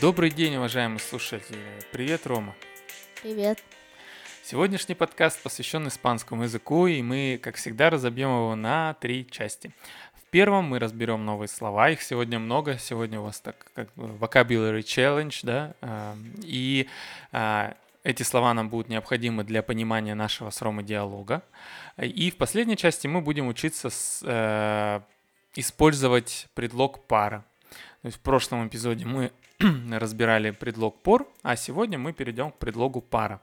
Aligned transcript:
Добрый 0.00 0.30
день, 0.30 0.56
уважаемые 0.56 1.00
слушатели. 1.00 1.58
Привет, 1.90 2.26
Рома. 2.26 2.54
Привет. 3.22 3.62
Сегодняшний 4.42 4.94
подкаст 4.94 5.42
посвящен 5.42 5.86
испанскому 5.88 6.44
языку, 6.44 6.86
и 6.86 7.02
мы, 7.02 7.38
как 7.42 7.56
всегда, 7.56 7.90
разобьем 7.90 8.28
его 8.28 8.54
на 8.54 8.94
три 8.94 9.26
части. 9.28 9.72
В 10.14 10.30
первом 10.30 10.66
мы 10.66 10.78
разберем 10.78 11.24
новые 11.24 11.48
слова, 11.48 11.90
их 11.90 12.02
сегодня 12.02 12.38
много, 12.38 12.78
сегодня 12.78 13.20
у 13.20 13.24
вас 13.24 13.40
так 13.40 13.56
как 13.74 13.92
бы 13.94 14.06
vocabulary 14.06 14.80
challenge, 14.80 15.40
да, 15.42 15.74
а, 15.80 16.16
и 16.42 16.88
а, 17.32 17.74
эти 18.04 18.22
слова 18.22 18.54
нам 18.54 18.68
будут 18.68 18.88
необходимы 18.88 19.44
для 19.44 19.62
понимания 19.62 20.14
нашего 20.14 20.50
с 20.50 20.60
Ромой 20.62 20.84
диалога. 20.84 21.42
И 21.98 22.30
в 22.30 22.36
последней 22.36 22.76
части 22.76 23.06
мы 23.06 23.20
будем 23.20 23.48
учиться 23.48 23.90
с, 23.90 24.22
э, 24.24 25.00
использовать 25.54 26.48
предлог 26.54 27.04
пара. 27.06 27.44
То 28.02 28.06
есть 28.06 28.18
в 28.18 28.20
прошлом 28.20 28.66
эпизоде 28.66 29.06
мы 29.06 29.30
разбирали 29.92 30.50
предлог 30.50 31.02
пор, 31.02 31.28
а 31.42 31.56
сегодня 31.56 31.98
мы 31.98 32.12
перейдем 32.12 32.50
к 32.50 32.58
предлогу 32.58 33.00
пара. 33.00 33.40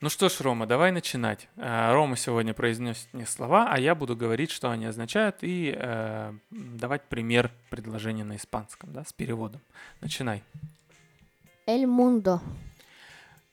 Ну 0.00 0.10
что 0.10 0.28
ж, 0.28 0.40
Рома, 0.40 0.66
давай 0.66 0.90
начинать. 0.92 1.48
Э, 1.56 1.92
Рома 1.92 2.16
сегодня 2.16 2.52
произнесет 2.52 3.08
мне 3.12 3.26
слова, 3.26 3.68
а 3.70 3.78
я 3.78 3.94
буду 3.94 4.16
говорить, 4.16 4.50
что 4.50 4.70
они 4.70 4.86
означают, 4.86 5.36
и 5.42 5.74
э, 5.76 6.32
давать 6.50 7.04
пример 7.04 7.50
предложения 7.70 8.24
на 8.24 8.36
испанском, 8.36 8.92
да, 8.92 9.04
с 9.04 9.12
переводом. 9.12 9.60
Начинай. 10.00 10.42
El 11.66 11.86
mundo. 11.86 12.40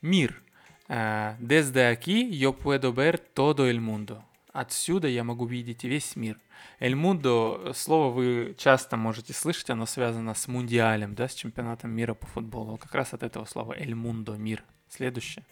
Мир. 0.02 0.42
Э, 0.90 1.36
Desde 1.40 1.88
aquí 1.88 2.30
yo 2.32 2.54
puedo 2.54 2.92
ver 2.92 3.20
todo 3.20 3.70
el 3.70 3.80
mundo. 3.80 4.24
Отсюда 4.52 5.08
я 5.08 5.24
могу 5.24 5.46
видеть 5.46 5.84
весь 5.84 6.16
мир. 6.16 6.38
Mundo, 6.80 7.74
слово 7.74 8.12
вы 8.12 8.56
часто 8.58 8.98
можете 8.98 9.34
слышать, 9.34 9.70
оно 9.70 9.86
связано 9.86 10.34
с 10.34 10.48
мундиалем, 10.48 11.14
да, 11.16 11.28
с 11.28 11.34
чемпионатом 11.34 11.92
мира 11.92 12.14
по 12.14 12.26
футболу. 12.28 12.78
Как 12.78 12.94
раз 12.96 13.14
от 13.14 13.24
этого 13.24 13.46
слова 13.46 13.76
mundo, 13.78 14.38
мир. 14.38 14.64
Следующее. 14.90 15.46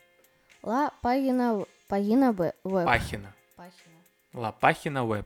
Página, 0.64 1.66
página 1.88 2.32
we- 2.34 2.54
web. 2.64 2.86
Пахина. 2.86 3.34
Página. 3.58 4.00
La 4.34 4.52
página 4.52 5.04
web. 5.06 5.26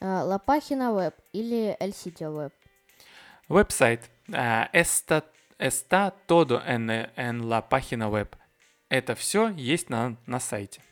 А, 0.00 0.24
La 0.24 0.38
página 0.38 0.92
web 0.92 1.14
или 1.32 1.76
el 1.80 1.92
sitio 1.92 2.30
web. 2.32 2.52
Веб-сайт. 3.48 4.10
А, 4.32 4.68
Está, 4.72 5.24
está 5.58 6.12
todo 6.26 6.60
en, 6.66 6.90
en 6.90 7.48
la 7.48 7.68
página 7.68 8.08
web. 8.08 8.28
Это 8.88 9.14
все 9.14 9.48
есть 9.48 9.88
на, 9.88 10.16
на 10.26 10.38
сайте. 10.38 10.82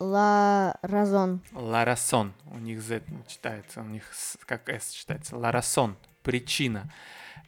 La 0.00 0.78
razón. 0.82 2.32
У 2.46 2.58
них 2.58 2.80
Z 2.80 3.02
читается, 3.28 3.82
у 3.82 3.84
них 3.84 4.04
как 4.46 4.68
S 4.70 4.92
читается. 4.94 5.36
Razón. 5.36 5.96
Причина. 6.22 6.90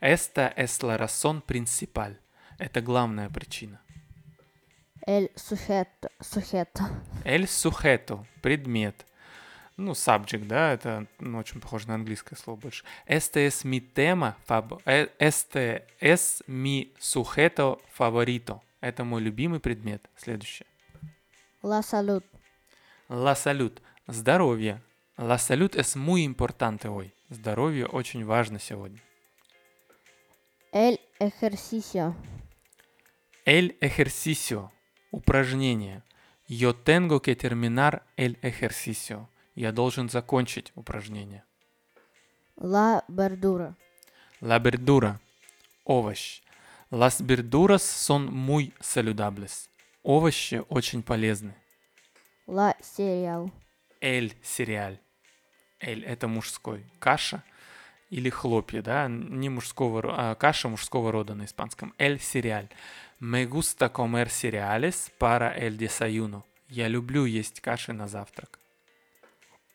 Esta 0.00 0.48
es 0.48 0.78
razón 0.83 1.41
principal. 1.41 2.19
Это 2.58 2.83
главная 2.83 3.30
причина. 3.30 3.80
El 5.06 5.30
sujeto. 5.34 6.11
Sujeto. 6.20 6.83
El 7.25 7.48
sujeto. 7.48 8.27
Предмет. 8.42 9.06
Ну, 9.78 9.92
subject, 9.92 10.47
да, 10.47 10.75
это 10.75 11.06
ну, 11.19 11.39
очень 11.39 11.61
похоже 11.61 11.89
на 11.89 11.95
английское 11.95 12.36
слово 12.36 12.58
больше. 12.61 12.84
Este 13.06 13.48
tema, 13.95 14.36
fab- 14.47 14.83
э, 14.84 15.08
este 15.19 15.86
es 15.98 16.45
mi 16.47 16.92
sujeto 17.00 17.80
favorito. 17.98 18.61
Это 18.83 19.05
мой 19.05 19.23
любимый 19.23 19.58
предмет. 19.61 20.03
Следующее. 20.17 20.67
La 21.62 21.83
salud. 21.83 22.23
La 23.14 23.34
salud. 23.34 23.72
Здоровье. 24.06 24.80
La 25.18 25.36
salud 25.36 25.70
es 25.77 25.96
muy 25.96 26.23
importante 26.23 26.89
hoy. 26.89 27.12
Здоровье 27.28 27.84
очень 27.84 28.24
важно 28.24 28.58
сегодня. 28.58 29.02
El 30.73 30.98
ejercicio. 31.18 32.17
El 33.45 33.77
ejercicio. 33.83 34.73
Упражнение. 35.11 36.02
Yo 36.48 36.74
tengo 36.74 37.20
que 37.20 37.36
terminar 37.36 38.06
el 38.17 38.39
ejercicio. 38.40 39.29
Я 39.55 39.73
должен 39.73 40.08
закончить 40.08 40.73
упражнение. 40.74 41.44
La 42.56 43.05
verdura. 43.08 43.77
La 44.40 44.58
verdura. 44.58 45.20
Овощ. 45.84 46.40
Las 46.90 47.20
verduras 47.20 47.83
son 47.83 48.33
muy 48.33 48.73
saludables. 48.80 49.68
Овощи 50.02 50.62
очень 50.70 51.02
полезны. 51.02 51.61
La 52.52 52.77
cereal. 52.83 53.51
El 53.98 54.35
cereal. 54.42 55.01
El– 55.80 56.05
это 56.07 56.29
мужской. 56.29 56.85
Каша 56.98 57.42
или 58.11 58.29
хлопья, 58.29 58.83
да, 58.83 59.08
не 59.08 59.48
мужского, 59.48 60.02
а 60.05 60.35
каша 60.35 60.68
мужского 60.68 61.11
рода 61.12 61.35
на 61.35 61.46
испанском. 61.46 61.95
El 61.96 62.18
cereal. 62.18 62.68
Me 63.20 63.46
gusta 63.46 63.91
comer 63.91 64.29
cereales 64.29 65.11
para 65.18 65.57
el 65.57 65.79
desayuno. 65.79 66.45
Я 66.68 66.89
люблю 66.89 67.24
есть 67.24 67.61
каши 67.61 67.95
на 67.95 68.07
завтрак. 68.07 68.58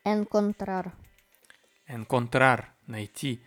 Encontrar. 0.04 0.92
Encontrar– 1.88 2.76
найти. 2.86 3.42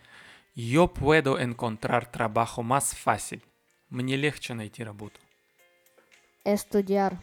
Yo 0.55 0.93
puedo 0.93 1.39
encontrar 1.39 2.11
trabajo 2.11 2.63
más 2.63 2.93
fácil. 2.93 3.41
Мне 3.89 4.17
легче 4.17 4.55
найти 4.55 4.83
работу. 4.83 5.21
Estudiar. 6.43 7.17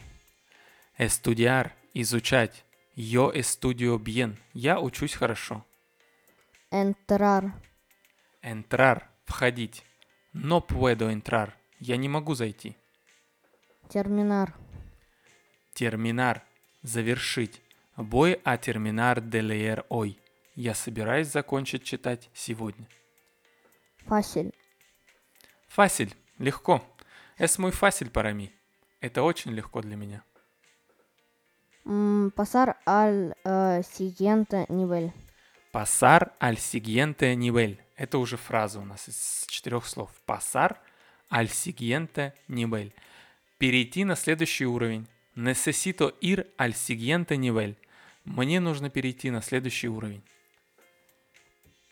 Estudiar– 0.97 1.75
изучать. 1.93 2.65
Yo 2.95 3.31
estudio 3.33 3.97
bien. 3.97 4.37
Я 4.53 4.79
учусь 4.79 5.13
хорошо. 5.13 5.65
Entrar. 6.71 7.53
Entrar– 8.41 9.09
входить. 9.25 9.83
No 10.33 10.65
puedo 10.67 11.09
entrar. 11.09 11.53
Я 11.79 11.97
не 11.97 12.09
могу 12.09 12.35
зайти. 12.35 12.75
Terminar. 13.89 14.53
Terminar– 15.73 16.41
завершить. 16.83 17.61
Voy 17.95 18.39
a 18.43 18.57
terminar 18.57 19.21
de 19.21 19.41
leer 19.41 19.85
hoy. 19.89 20.19
Я 20.55 20.75
собираюсь 20.75 21.27
закончить 21.27 21.83
читать 21.83 22.29
сегодня. 22.33 22.87
Fácil. 24.05 24.53
Фасиль– 25.69 26.13
легко. 26.37 26.83
Es 27.37 27.57
muy 27.57 27.71
fácil 27.71 28.11
para 28.11 28.33
mí. 28.33 28.51
Это 29.01 29.23
очень 29.23 29.51
легко 29.51 29.81
для 29.81 29.95
меня. 29.95 30.23
Mm, 31.89 32.29
al 32.85 33.35
eh, 33.43 33.81
siguiente 33.83 34.67
nivel. 34.69 35.11
Pasar 35.71 36.35
al 36.39 36.57
siguiente 36.57 37.35
nivel. 37.35 37.79
Это 37.95 38.19
уже 38.19 38.37
фраза 38.37 38.79
у 38.79 38.85
нас 38.85 39.09
из 39.09 39.45
четырех 39.47 39.87
слов. 39.87 40.11
Pasar 40.27 40.77
al 41.31 41.47
siguiente 41.47 42.33
nivel. 42.47 42.93
Перейти 43.57 44.03
на 44.05 44.15
следующий 44.15 44.67
уровень. 44.67 45.07
Necesito 45.35 46.15
ir 46.21 46.53
al 46.59 46.73
siguiente 46.75 47.37
nivel. 47.37 47.75
Мне 48.23 48.59
нужно 48.59 48.91
перейти 48.91 49.31
на 49.31 49.41
следующий 49.41 49.87
уровень. 49.87 50.23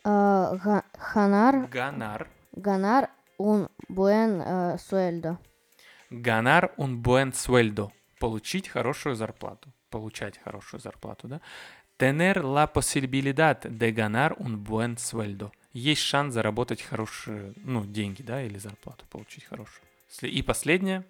Eh, 0.04 0.58
ga- 0.64 0.84
ganar. 1.12 1.68
Ganar. 1.68 2.28
Ganar 2.52 3.10
un 3.36 3.68
buen 3.88 4.40
eh, 4.46 4.78
sueldo. 4.78 5.40
Ganar 6.08 6.72
un 6.76 7.02
buen 7.02 7.32
sueldo. 7.32 7.90
Получить 8.20 8.68
хорошую 8.68 9.16
зарплату. 9.16 9.72
Получать 9.90 10.38
хорошую 10.38 10.80
зарплату, 10.80 11.28
да? 11.28 11.40
Tener 11.98 12.42
la 12.42 12.66
posibilidad 12.66 13.60
de 13.60 13.92
ganar 13.92 14.36
un 14.38 14.56
buen 14.56 14.96
sueldo. 14.96 15.50
Есть 15.72 16.02
шанс 16.02 16.34
заработать 16.34 16.82
хорошие, 16.82 17.54
ну, 17.56 17.84
деньги, 17.84 18.22
да, 18.22 18.42
или 18.42 18.58
зарплату 18.58 19.04
получить 19.10 19.44
хорошую. 19.44 19.84
И 20.22 20.42
последнее. 20.42 21.04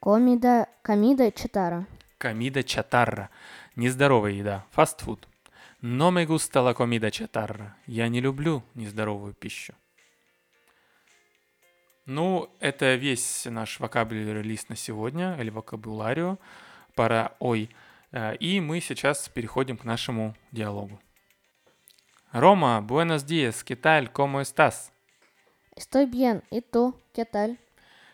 Comida, 0.00 0.66
comida 0.82 1.30
chatarra. 1.32 1.86
Комида 2.18 2.62
чатарра. 2.62 3.30
Нездоровая 3.76 4.32
еда. 4.32 4.66
Фастфуд. 4.72 5.26
Но 5.82 6.10
me 6.10 6.26
gusta 6.26 6.60
la 6.62 6.74
comida 6.74 7.10
chatarra. 7.10 7.74
Я 7.86 8.08
не 8.08 8.20
люблю 8.20 8.62
нездоровую 8.74 9.34
пищу. 9.34 9.74
Ну, 12.06 12.50
это 12.60 12.96
весь 12.96 13.46
наш 13.46 13.78
вокабулярный 13.78 14.42
лист 14.42 14.68
на 14.68 14.76
сегодня, 14.76 15.36
или 15.38 15.48
вокабуларио, 15.50 16.38
пара 17.00 17.34
ой. 17.38 17.70
Э, 18.12 18.36
И 18.40 18.60
мы 18.60 18.78
сейчас 18.82 19.26
переходим 19.30 19.78
к 19.78 19.84
нашему 19.84 20.34
диалогу. 20.52 21.00
Рома, 22.30 22.82
buenos 22.82 23.24
días, 23.24 23.64
¿qué 23.64 23.74
tal? 23.74 24.12
¿Cómo 24.12 24.38
estás? 24.38 24.92
Estoy 25.74 26.04
bien. 26.04 26.42
¿Y 26.50 26.60
tú? 26.60 26.94
¿Qué 27.14 27.24
tal? 27.24 27.58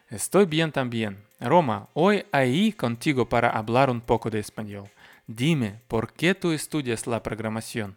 Estoy 0.09 0.47
bien 0.47 0.71
también. 0.71 1.19
Roma, 1.41 1.88
hoy 1.94 2.27
ahí 2.31 2.73
contigo 2.73 3.29
para 3.29 3.50
hablar 3.50 3.91
un 3.91 4.00
poco 4.00 4.31
de 4.31 4.38
español. 4.38 4.88
Dime, 5.27 5.81
¿por 5.88 6.12
qué 6.12 6.37
tú 6.37 6.53
estudias 6.53 7.09
la 7.09 7.21
programación? 7.25 7.97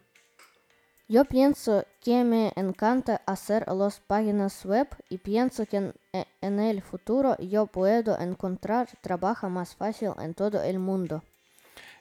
Yo 1.12 1.26
pienso 1.26 1.86
que 2.02 2.24
me 2.24 2.54
encanta 2.56 3.22
hacer 3.26 3.66
las 3.68 4.00
páginas 4.00 4.64
web 4.64 4.88
y 5.10 5.18
pienso 5.18 5.66
que 5.66 5.78
en, 5.78 5.94
e- 6.14 6.28
en 6.40 6.60
el 6.60 6.84
futuro 6.84 7.36
yo 7.40 7.66
puedo 7.66 8.16
encontrar 8.20 8.88
trabajo 9.02 9.50
más 9.50 9.76
fácil 9.76 10.12
en 10.20 10.36
todo 10.36 10.62
el 10.62 10.78
mundo. 10.78 11.24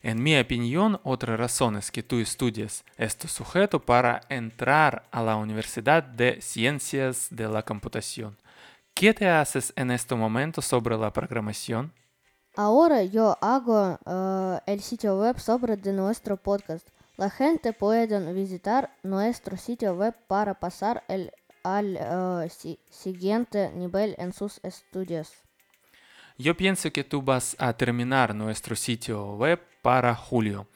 En 0.03 0.23
mi 0.23 0.39
opinión, 0.39 1.01
otra 1.05 1.39
razón 1.39 1.77
es 1.77 1.91
que 1.91 2.03
tú 2.03 2.19
estudias 2.19 2.85
este 2.99 3.29
sujeto 3.29 3.81
para 3.81 4.21
entrar 4.29 5.09
a 5.11 5.23
la 5.23 5.37
Universidad 5.37 6.03
de 6.03 6.41
Ciencias 6.43 7.29
de 7.31 7.49
la 7.49 7.63
Computación. 7.65 8.37
¿Qué 8.93 9.15
te 9.15 9.27
haces 9.29 9.73
en 9.75 9.91
este 9.91 10.15
momento 10.15 10.61
sobre 10.61 10.99
la 10.99 11.13
programación? 11.15 11.95
Ahora 12.57 13.03
yo 13.05 13.39
hago 13.41 13.99
eh, 14.05 14.61
el 14.67 14.81
sitio 14.83 15.19
web 15.19 15.39
sobre 15.41 15.77
de 15.77 15.93
nuestro 15.95 16.37
podcast. 16.37 16.87
La 17.19 17.31
gente 17.31 17.73
puede 17.73 18.33
visitar 18.33 18.95
nuestro 19.03 19.57
sitio 19.57 19.93
web 19.95 20.15
para 20.29 20.55
pasar 20.55 21.03
el, 21.09 21.33
al 21.65 21.97
eh, 22.01 22.49
si- 22.49 22.79
siguiente 22.91 23.73
nivel 23.75 24.15
en 24.19 24.33
sus 24.33 24.61
estudios. 24.63 25.33
Yo 26.39 26.57
pienso 26.57 26.93
que 26.93 27.03
tú 27.03 27.21
vas 27.21 27.57
a 27.59 27.73
terminar 27.73 28.33
nuestro 28.37 28.77
sitio 28.77 29.33
web 29.33 29.61
para 29.83 30.15
julio. 30.15 30.69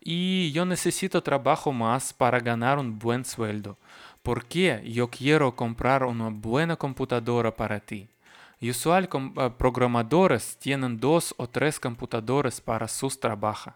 Y 0.00 0.50
yo 0.50 0.64
necesito 0.64 1.22
trabajo 1.22 1.72
más 1.72 2.12
para 2.12 2.40
ganar 2.40 2.80
un 2.80 2.98
buen 2.98 3.24
sueldo. 3.24 3.76
Porque 4.24 4.82
yo 4.84 5.08
quiero 5.08 5.54
comprar 5.54 6.02
una 6.02 6.28
buena 6.28 6.74
computadora 6.74 7.54
para 7.54 7.78
ti. 7.78 8.08
Usual 8.60 9.08
eh, 9.12 9.50
programadores 9.56 10.56
tienen 10.58 10.98
dos 10.98 11.32
o 11.36 11.46
tres 11.46 11.78
computadoras 11.78 12.60
para 12.60 12.88
sus 12.88 13.20
trabajos. 13.20 13.74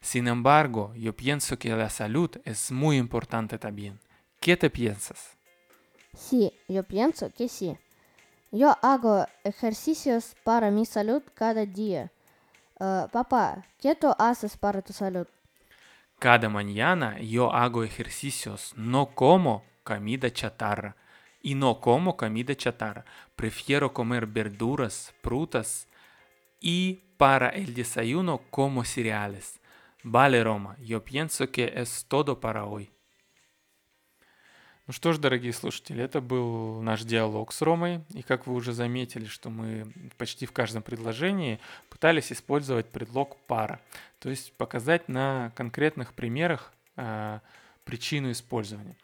Sin 0.00 0.28
embargo, 0.28 0.92
yo 0.94 1.14
pienso 1.16 1.58
que 1.58 1.70
la 1.70 1.90
salud 1.90 2.30
es 2.44 2.70
muy 2.70 2.96
importante 2.96 3.58
también. 3.58 3.98
¿Qué 4.40 4.56
te 4.56 4.70
piensas? 4.70 5.36
Sí, 6.14 6.52
yo 6.68 6.82
pienso 6.84 7.30
que 7.30 7.48
sí. 7.48 7.76
Yo 8.50 8.74
hago 8.82 9.26
ejercicios 9.44 10.34
para 10.44 10.70
mi 10.70 10.86
salud 10.86 11.22
cada 11.34 11.66
día. 11.66 12.10
Eh, 12.80 13.06
papá, 13.12 13.64
¿qué 13.78 13.94
tú 13.94 14.14
haces 14.18 14.56
para 14.56 14.80
tu 14.80 14.92
salud? 14.92 15.26
Cada 16.18 16.48
mañana 16.48 17.20
yo 17.20 17.52
hago 17.52 17.84
ejercicios, 17.84 18.72
no 18.76 19.14
como 19.14 19.64
comida 19.84 20.32
chatarra. 20.32 20.96
Y 21.40 21.54
no 21.54 21.80
como 21.80 22.16
comida 22.16 22.54
chatarra. 22.56 23.04
Prefiero 23.36 23.92
comer 23.92 24.26
verduras, 24.26 25.14
frutas 25.22 25.87
y 26.60 27.00
para 27.16 27.48
el 27.50 27.74
desayuno 27.74 28.40
como 28.50 28.84
cereales. 28.84 29.60
Vale, 30.02 30.42
Рома, 30.42 30.76
я 30.78 31.00
pienso 31.00 31.50
que 31.50 31.72
es 31.74 32.06
todo 32.08 32.40
para 32.40 32.64
hoy. 32.64 32.90
Ну 34.86 34.94
что 34.94 35.12
ж, 35.12 35.18
дорогие 35.18 35.52
слушатели, 35.52 36.02
это 36.02 36.22
был 36.22 36.80
наш 36.80 37.02
диалог 37.02 37.52
с 37.52 37.60
Ромой. 37.60 38.00
И 38.14 38.22
как 38.22 38.46
вы 38.46 38.54
уже 38.54 38.72
заметили, 38.72 39.26
что 39.26 39.50
мы 39.50 39.92
почти 40.16 40.46
в 40.46 40.52
каждом 40.52 40.82
предложении 40.82 41.60
пытались 41.90 42.32
использовать 42.32 42.86
предлог 42.86 43.36
пара. 43.46 43.82
То 44.18 44.30
есть 44.30 44.54
показать 44.54 45.10
на 45.10 45.52
конкретных 45.56 46.14
примерах 46.14 46.72
а, 46.96 47.42
причину 47.84 48.30
использования. 48.30 48.96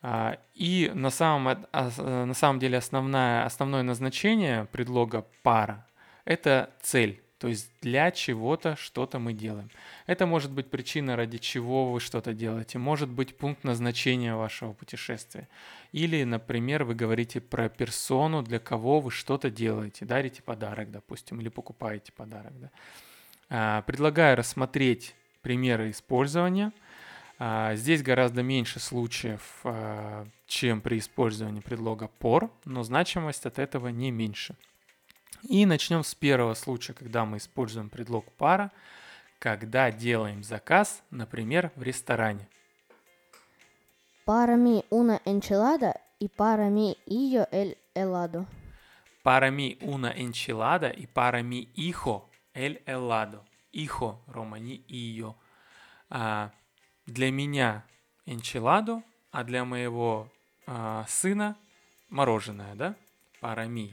А, 0.00 0.38
И 0.54 0.90
на 0.94 1.10
самом, 1.10 1.48
ос- 1.48 1.98
э, 1.98 2.24
на 2.24 2.34
самом 2.34 2.58
деле 2.58 2.78
основная, 2.78 3.44
основное 3.44 3.82
назначение 3.82 4.64
предлога 4.72 5.26
пара– 5.42 5.86
это 6.24 6.70
цель, 6.80 7.22
то 7.38 7.48
есть 7.48 7.70
для 7.80 8.10
чего-то 8.10 8.76
что-то 8.76 9.18
мы 9.18 9.32
делаем. 9.32 9.70
Это 10.06 10.26
может 10.26 10.50
быть 10.50 10.70
причина, 10.70 11.16
ради 11.16 11.38
чего 11.38 11.92
вы 11.92 12.00
что-то 12.00 12.32
делаете, 12.32 12.78
может 12.78 13.08
быть 13.08 13.36
пункт 13.36 13.64
назначения 13.64 14.34
вашего 14.34 14.72
путешествия. 14.72 15.48
Или, 15.92 16.24
например, 16.24 16.84
вы 16.84 16.94
говорите 16.94 17.40
про 17.40 17.68
персону, 17.68 18.42
для 18.42 18.58
кого 18.58 19.00
вы 19.00 19.10
что-то 19.10 19.50
делаете, 19.50 20.04
дарите 20.04 20.42
подарок, 20.42 20.90
допустим, 20.90 21.40
или 21.40 21.48
покупаете 21.48 22.12
подарок. 22.12 22.52
да. 22.60 22.70
А, 23.50 23.82
Предлагаю 23.82 24.36
рассмотреть 24.36 25.14
примеры 25.42 25.90
использования– 25.90 26.72
а, 27.38 27.74
Здесь 27.74 28.02
гораздо 28.02 28.42
меньше 28.42 28.78
случаев, 28.78 29.60
а, 29.64 30.26
чем 30.46 30.80
при 30.80 30.98
использовании 30.98 31.60
предлога 31.60 32.08
por, 32.08 32.50
но 32.64 32.82
значимость 32.82 33.46
от 33.46 33.58
этого 33.58 33.88
не 33.88 34.10
меньше. 34.10 34.54
И 35.48 35.66
начнем 35.66 36.02
с 36.02 36.14
первого 36.14 36.54
случая, 36.54 36.94
когда 36.94 37.26
мы 37.26 37.36
используем 37.36 37.90
предлог 37.90 38.32
пара, 38.32 38.72
когда 39.38 39.90
делаем 39.90 40.42
заказ, 40.42 41.02
например, 41.10 41.70
в 41.76 41.82
ресторане. 41.82 42.48
Para 44.24 44.56
mí 44.56 44.86
una 44.88 45.20
enchilada 45.26 46.00
y 46.18 46.28
para 46.28 46.70
mí 46.70 46.96
yo 47.06 47.46
el 47.52 47.76
helado. 47.94 48.46
Para 49.22 49.50
mí 49.50 49.76
una 49.82 50.12
enchilada 50.12 50.90
y 50.90 51.06
para 51.06 51.42
mi 51.42 51.68
hijo 51.74 52.30
el 52.54 52.82
helado. 52.86 53.44
Hijo, 53.72 54.22
Рома, 54.26 54.58
не 54.58 54.82
ее. 54.88 55.34
А, 56.08 56.52
для 57.06 57.30
меня 57.30 57.84
enchilado, 58.24 59.02
а 59.30 59.44
для 59.44 59.64
моего 59.66 60.30
а, 60.66 61.04
сына 61.06 61.58
мороженое, 62.08 62.74
да? 62.76 62.94
Para 63.42 63.66
mí 63.66 63.92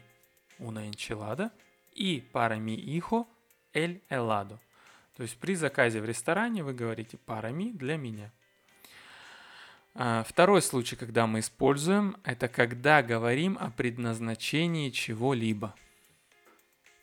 una 0.62 0.86
enchilada 0.86 1.52
и 1.94 2.22
para 2.22 2.58
mi 2.58 2.76
hijo 2.76 3.28
el 3.74 4.02
helado. 4.10 4.60
То 5.18 5.24
есть 5.24 5.38
при 5.38 5.56
заказе 5.56 6.00
в 6.02 6.06
ресторане 6.06 6.64
вы 6.64 6.74
говорите 6.74 7.18
para 7.18 7.52
mí 7.52 7.72
для 7.74 7.98
меня. 7.98 8.32
А, 9.94 10.24
Второй 10.24 10.62
случай, 10.62 10.96
когда 10.96 11.28
мы 11.28 11.40
используем, 11.40 12.16
это 12.24 12.48
когда 12.48 13.04
говорим 13.04 13.58
о 13.60 13.72
предназначении 13.72 14.90
чего-либо. 14.90 15.76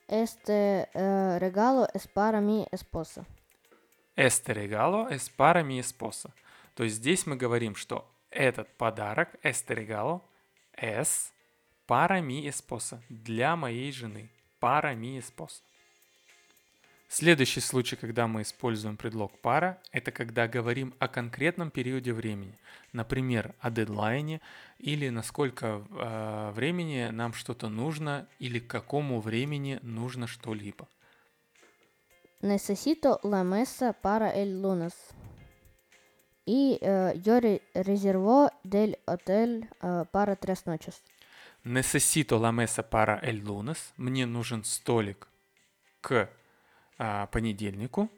Este 0.09 0.89
eh, 0.95 1.39
regalo 1.39 1.87
es 1.93 2.09
para 2.09 2.41
mi 2.41 2.67
esposa. 2.73 3.27
Este 4.17 4.55
regalo 4.55 5.09
es 5.11 5.29
para 5.29 5.63
mi 5.63 5.79
esposa. 5.79 6.33
То 6.75 6.85
есть 6.85 6.97
здесь 6.97 7.27
мы 7.27 7.37
говорим, 7.37 7.75
что 7.75 8.11
этот 8.31 8.69
подарок, 8.79 9.29
este 9.43 9.75
regalo, 9.75 10.23
es 10.73 11.33
para 11.89 12.21
mi 12.21 12.47
esposa, 12.47 13.01
для 13.09 13.57
моей 13.57 13.91
жены. 13.91 14.29
Para 14.61 14.95
mi 14.95 15.19
esposa. 15.19 15.63
Следующий 17.11 17.61
случай, 17.61 17.97
когда 17.97 18.27
мы 18.27 18.43
используем 18.43 18.99
предлог 18.99 19.39
пара, 19.41 19.81
это 19.93 20.13
когда 20.13 20.47
говорим 20.47 20.93
о 20.99 21.09
конкретном 21.09 21.71
периоде 21.71 22.13
времени. 22.13 22.53
Например, 22.93 23.55
о 23.61 23.71
дедлайне 23.71 24.43
или 24.79 25.09
насколько 25.09 25.87
э, 25.89 26.51
времени 26.55 27.09
нам 27.11 27.33
что-то 27.33 27.71
нужно 27.71 28.29
или 28.39 28.59
к 28.59 28.67
какому 28.67 29.21
времени 29.21 29.79
нужно 29.81 30.27
что-либо. 30.27 30.87
Necesito 32.43 33.19
la 33.23 33.43
mesa 33.43 33.95
para 33.95 34.31
el 34.31 34.61
lunes. 34.61 34.93
Y 36.45 36.79
eh, 36.83 37.15
yo 37.25 37.41
re- 37.41 37.63
reservo 37.73 38.51
del 38.65 38.99
hotel 39.07 39.67
eh, 39.81 40.05
para 40.13 40.37
tres 40.37 40.67
noches. 40.67 41.03
Necesito 41.65 42.39
la 42.39 42.53
mesa 42.53 42.89
para 42.89 43.19
el 43.19 43.45
lunes. 43.45 43.93
Мне 43.97 44.27
нужен 44.27 44.65
столик 44.65 45.29
к 46.01 46.31
а, 46.99 47.27
понедельнику, 47.27 48.11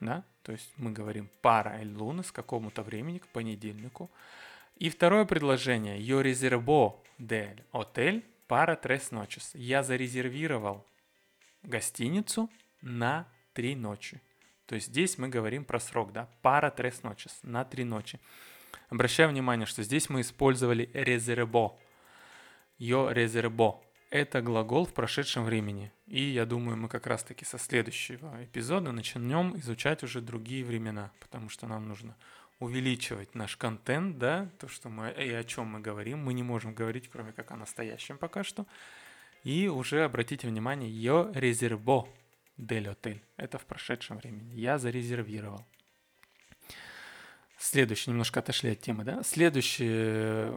да, 0.00 0.24
то 0.42 0.52
есть 0.52 0.72
мы 0.76 0.92
говорим 0.92 1.30
para 1.42 1.80
el 1.80 1.94
lunes, 1.94 2.32
какому-то 2.32 2.82
времени, 2.82 3.18
к 3.18 3.28
понедельнику. 3.28 4.10
И 4.76 4.90
второе 4.90 5.24
предложение. 5.24 5.98
Yo 6.00 6.22
reservo 6.22 7.02
del 7.18 7.64
hotel 7.72 8.24
para 8.48 8.76
tres 8.76 9.10
noches. 9.10 9.50
Я 9.54 9.82
зарезервировал 9.82 10.86
гостиницу 11.62 12.48
на 12.80 13.26
три 13.52 13.74
ночи. 13.74 14.20
То 14.66 14.74
есть 14.74 14.88
здесь 14.88 15.18
мы 15.18 15.28
говорим 15.28 15.64
про 15.64 15.80
срок, 15.80 16.12
да, 16.12 16.28
para 16.42 16.74
tres 16.74 17.02
noches, 17.02 17.32
на 17.42 17.64
три 17.64 17.84
ночи. 17.84 18.20
Обращаю 18.88 19.30
внимание, 19.30 19.66
что 19.66 19.82
здесь 19.82 20.08
мы 20.08 20.20
использовали 20.20 20.90
reservo. 20.92 21.78
Yo 22.78 23.12
reservo. 23.12 23.80
Это 24.10 24.40
глагол 24.40 24.86
в 24.86 24.94
прошедшем 24.94 25.44
времени. 25.44 25.92
И 26.06 26.22
я 26.22 26.46
думаю, 26.46 26.76
мы 26.76 26.88
как 26.88 27.08
раз-таки 27.08 27.44
со 27.44 27.58
следующего 27.58 28.44
эпизода 28.44 28.92
начнем 28.92 29.56
изучать 29.58 30.04
уже 30.04 30.20
другие 30.20 30.64
времена, 30.64 31.10
потому 31.18 31.48
что 31.48 31.66
нам 31.66 31.88
нужно 31.88 32.16
увеличивать 32.60 33.34
наш 33.34 33.56
контент, 33.56 34.18
да, 34.18 34.48
то, 34.58 34.68
что 34.68 34.88
мы 34.88 35.10
и 35.10 35.30
о 35.32 35.42
чем 35.42 35.66
мы 35.66 35.80
говорим. 35.80 36.20
Мы 36.20 36.34
не 36.34 36.44
можем 36.44 36.72
говорить, 36.72 37.08
кроме 37.08 37.32
как 37.32 37.50
о 37.50 37.56
настоящем 37.56 38.16
пока 38.16 38.44
что. 38.44 38.64
И 39.42 39.66
уже 39.66 40.04
обратите 40.04 40.46
внимание, 40.46 40.88
yo 40.88 41.32
reservo 41.34 42.06
del 42.56 42.94
hotel. 42.94 43.20
Это 43.36 43.58
в 43.58 43.66
прошедшем 43.66 44.18
времени. 44.18 44.54
Я 44.54 44.78
зарезервировал. 44.78 45.66
Следующий, 47.58 48.10
немножко 48.10 48.40
отошли 48.40 48.70
от 48.70 48.80
темы, 48.80 49.04
да? 49.04 49.22
Следующее, 49.24 50.54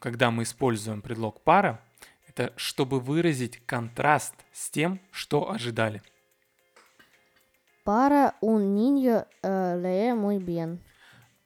когда 0.00 0.30
мы 0.30 0.44
используем 0.44 1.02
предлог 1.02 1.42
пара, 1.42 1.80
это 2.28 2.52
чтобы 2.56 3.00
выразить 3.00 3.60
контраст 3.66 4.34
с 4.52 4.70
тем, 4.70 5.00
что 5.10 5.50
ожидали. 5.50 6.02
Para 7.84 8.34
un 8.40 8.74
niño 8.74 9.26
eh, 9.42 9.74
lee 9.82 10.14
muy 10.14 10.38
bien. 10.38 10.78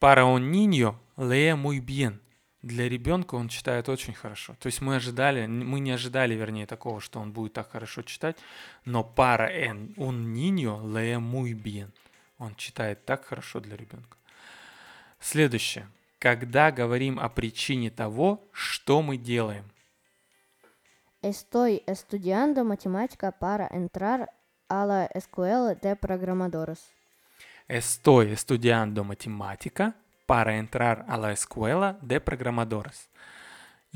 Para 0.01 0.27
un 0.27 0.51
niño 0.51 0.99
lee 1.17 1.55
muy 1.55 1.81
bien. 1.81 2.21
Для 2.61 2.89
ребенка 2.89 3.37
он 3.37 3.49
читает 3.49 3.89
очень 3.89 4.15
хорошо. 4.15 4.55
То 4.59 4.67
есть 4.67 4.81
мы 4.83 4.97
ожидали, 4.97 5.47
мы 5.47 5.81
не 5.81 5.93
ожидали, 5.93 6.35
вернее, 6.35 6.67
такого, 6.67 7.01
что 7.01 7.21
он 7.21 7.33
будет 7.33 7.53
так 7.55 7.71
хорошо 7.71 8.03
читать, 8.03 8.37
но 8.85 9.05
para 9.05 9.49
en- 9.51 9.95
un 9.97 10.33
niño 10.35 10.83
lee 10.83 11.19
muy 11.19 11.53
bien. 11.55 11.93
Он 12.39 12.55
читает 12.57 13.05
так 13.07 13.25
хорошо 13.25 13.61
для 13.61 13.77
ребенка. 13.77 14.17
Следующее. 15.25 15.89
Когда 16.19 16.71
говорим 16.71 17.19
о 17.19 17.31
причине 17.31 17.91
того, 17.91 18.47
что 18.53 19.01
мы 19.01 19.17
делаем. 19.17 19.65
Estoy 21.23 21.83
estudiando 21.87 22.63
matemática 22.63 23.33
para 23.33 23.67
entrar 23.69 24.29
a 24.69 24.85
la 24.85 25.07
escuela 25.07 25.75
de 25.75 25.97
programadores. 25.97 26.93
Estoy 27.67 28.33
estudiando 28.33 29.03
matemática 29.03 29.95
para 30.27 30.59
entrar 30.59 31.07
a 31.09 31.17
la 31.17 31.33
escuela 31.33 31.97
de 32.03 32.21
programadores. 32.21 33.09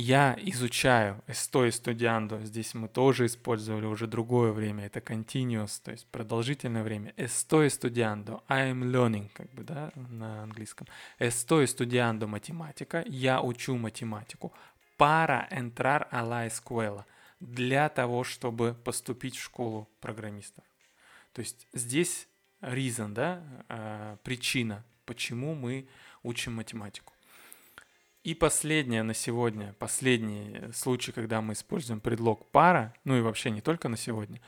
Я 0.00 0.36
изучаю, 0.38 1.24
estoy 1.26 1.70
estudiando, 1.70 2.44
здесь 2.44 2.72
мы 2.72 2.86
тоже 2.86 3.26
использовали 3.26 3.84
уже 3.84 4.06
другое 4.06 4.52
время, 4.52 4.86
это 4.86 5.00
continuous, 5.00 5.80
то 5.82 5.90
есть 5.90 6.06
продолжительное 6.06 6.84
время. 6.84 7.12
Estoy 7.16 7.66
estudiando, 7.66 8.40
I 8.46 8.70
am 8.70 8.92
learning, 8.92 9.28
как 9.34 9.52
бы, 9.54 9.64
да, 9.64 9.90
на 9.96 10.44
английском. 10.44 10.86
Estoy 11.18 11.64
estudiando 11.64 12.28
математика, 12.28 13.02
я 13.08 13.42
учу 13.42 13.76
математику. 13.76 14.52
Para 14.96 15.48
entrar 15.50 16.06
a 16.12 16.22
la 16.22 16.46
escuela, 16.46 17.04
для 17.40 17.88
того, 17.88 18.22
чтобы 18.22 18.74
поступить 18.74 19.34
в 19.34 19.42
школу 19.42 19.88
программистов. 20.00 20.64
То 21.32 21.40
есть 21.40 21.66
здесь 21.72 22.28
reason, 22.60 23.14
да, 23.14 23.42
э, 23.68 24.16
причина, 24.22 24.84
почему 25.04 25.56
мы 25.56 25.88
учим 26.22 26.54
математику. 26.54 27.14
И 28.24 28.34
последнее 28.34 29.02
на 29.02 29.14
сегодня, 29.14 29.74
последний 29.78 30.72
случай, 30.72 31.12
когда 31.12 31.40
мы 31.40 31.52
используем 31.52 32.00
предлог 32.00 32.50
пара, 32.50 32.94
ну 33.04 33.16
и 33.16 33.20
вообще 33.20 33.50
не 33.50 33.60
только 33.60 33.88
на 33.88 33.96
сегодня, 33.96 34.40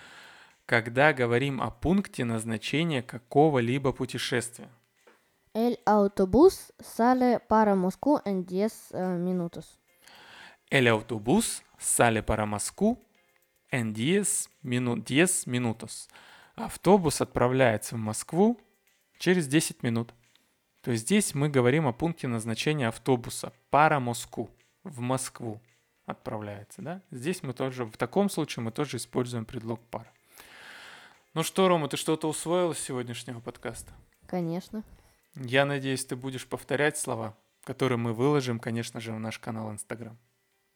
когда 0.66 1.12
говорим 1.12 1.60
о 1.60 1.70
пункте 1.70 2.24
назначения 2.24 3.02
какого-либо 3.02 3.92
путешествия. 3.92 4.68
El 5.52 5.80
autobús 5.84 6.72
sale 6.78 7.40
para 7.40 7.74
Moscú 7.74 8.20
en 8.24 8.44
10 8.44 8.92
uh, 8.92 9.18
minutos. 9.18 9.80
El 10.70 10.86
autobús 10.86 11.64
sale 11.76 12.22
para 12.22 12.46
Moscú 12.46 13.04
en 13.70 13.92
10, 13.92 14.48
мину, 14.62 14.96
10 14.96 15.46
minutos. 15.46 16.08
Автобус 16.54 17.20
отправляется 17.20 17.96
в 17.96 17.98
Москву 17.98 18.60
через 19.18 19.48
10 19.48 19.82
минут. 19.82 20.14
То 20.82 20.94
здесь 20.94 21.34
мы 21.34 21.50
говорим 21.50 21.86
о 21.86 21.92
пункте 21.92 22.26
назначения 22.26 22.88
автобуса 22.88 23.52
пара 23.68 24.00
Москву, 24.00 24.50
в 24.82 25.00
Москву 25.00 25.60
отправляется, 26.06 26.80
да? 26.80 27.02
Здесь 27.10 27.42
мы 27.42 27.52
тоже, 27.52 27.84
в 27.84 27.96
таком 27.96 28.30
случае 28.30 28.64
мы 28.64 28.72
тоже 28.72 28.96
используем 28.96 29.44
предлог 29.44 29.80
пара. 29.90 30.10
Ну 31.34 31.42
что, 31.42 31.68
Рома, 31.68 31.88
ты 31.88 31.96
что-то 31.96 32.28
усвоил 32.28 32.72
из 32.72 32.78
сегодняшнего 32.78 33.40
подкаста? 33.40 33.92
Конечно. 34.26 34.82
Я 35.34 35.64
надеюсь, 35.64 36.04
ты 36.04 36.16
будешь 36.16 36.46
повторять 36.46 36.96
слова, 36.96 37.36
которые 37.64 37.98
мы 37.98 38.14
выложим, 38.14 38.58
конечно 38.58 39.00
же, 39.00 39.12
в 39.12 39.20
наш 39.20 39.38
канал 39.38 39.70
Инстаграм. 39.70 40.18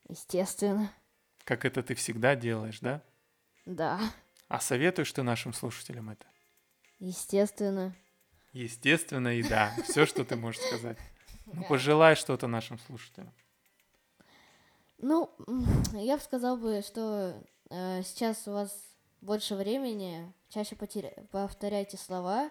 Естественно. 0.08 0.92
Как 1.44 1.64
это 1.64 1.82
ты 1.82 1.94
всегда 1.94 2.36
делаешь, 2.36 2.80
да? 2.80 3.02
Да. 3.64 4.00
А 4.48 4.60
советуешь 4.60 5.12
ты 5.12 5.22
нашим 5.22 5.52
слушателям 5.54 6.10
это? 6.10 6.26
Естественно. 6.98 7.94
Естественно, 8.54 9.36
и 9.36 9.42
да. 9.42 9.74
Все, 9.84 10.06
что 10.06 10.24
ты 10.24 10.36
можешь 10.36 10.62
сказать. 10.62 10.96
Ну, 11.46 11.64
пожелай 11.64 12.14
что-то 12.14 12.46
нашим 12.46 12.78
слушателям. 12.78 13.32
Ну, 14.98 15.30
я 15.92 16.16
бы 16.16 16.22
сказал 16.22 16.56
бы, 16.56 16.80
что 16.80 17.42
э, 17.68 18.02
сейчас 18.04 18.46
у 18.48 18.52
вас 18.52 18.72
больше 19.20 19.56
времени, 19.56 20.32
чаще 20.48 20.76
потеря... 20.76 21.12
повторяйте 21.32 21.96
слова, 21.96 22.48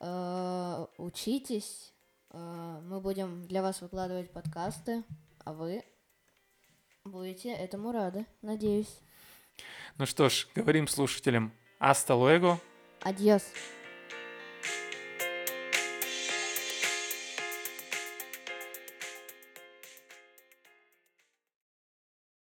э, 0.00 0.86
учитесь, 0.96 1.92
э, 2.30 2.80
мы 2.84 3.00
будем 3.00 3.46
для 3.48 3.62
вас 3.62 3.80
выкладывать 3.80 4.30
подкасты, 4.30 5.02
а 5.44 5.52
вы 5.52 5.84
будете 7.04 7.50
этому 7.50 7.90
рады, 7.90 8.26
надеюсь. 8.40 9.00
Ну 9.98 10.06
что 10.06 10.28
ж, 10.28 10.46
говорим 10.54 10.86
слушателям 10.86 11.52
«Аста 11.78 12.14
луэго». 12.14 12.58
Адьос. 13.02 13.42